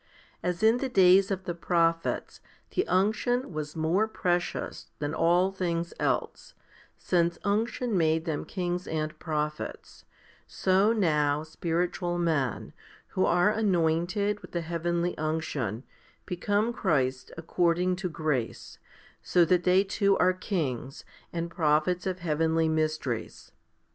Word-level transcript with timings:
As 0.41 0.63
in 0.63 0.77
the 0.77 0.89
days 0.89 1.29
of 1.29 1.43
the 1.43 1.53
prophets 1.53 2.41
the 2.71 2.87
unction 2.87 3.53
was 3.53 3.75
more 3.75 4.07
precious 4.07 4.89
than 4.97 5.13
all 5.13 5.51
things 5.51 5.93
else, 5.99 6.55
since 6.97 7.37
unction 7.43 7.95
made 7.95 8.25
them 8.25 8.43
kings 8.43 8.87
and 8.87 9.19
prophets, 9.19 10.03
so 10.47 10.91
now 10.91 11.43
spiritual 11.43 12.17
men, 12.17 12.73
who 13.09 13.25
are 13.27 13.51
anointed 13.51 14.39
with 14.39 14.53
the 14.53 14.61
heavenly 14.61 15.15
unction, 15.19 15.83
become 16.25 16.73
Christs 16.73 17.29
according 17.37 17.95
to 17.97 18.09
grace, 18.09 18.79
so 19.21 19.45
that 19.45 19.65
they 19.65 19.83
too 19.83 20.17
are 20.17 20.33
kings, 20.33 21.05
and 21.31 21.51
prophets 21.51 22.07
of 22.07 22.21
heavenly 22.21 22.67
mysteries. 22.67 23.51